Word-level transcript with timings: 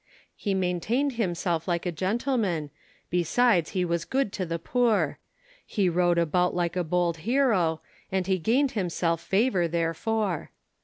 He 0.35 0.55
maintained 0.55 1.13
himself 1.13 1.67
like 1.67 1.85
a 1.85 1.91
gentleman, 1.91 2.71
Besides 3.11 3.69
he 3.77 3.85
was 3.85 4.03
good 4.03 4.33
to 4.33 4.47
the 4.47 4.57
poor; 4.57 5.19
He 5.63 5.89
rode 5.89 6.17
about 6.17 6.55
like 6.55 6.75
a 6.75 6.83
bold 6.83 7.17
hero, 7.17 7.81
And 8.11 8.25
he 8.25 8.39
gain'd 8.39 8.71
himself 8.71 9.21
favour 9.21 9.67
therefore. 9.67 10.49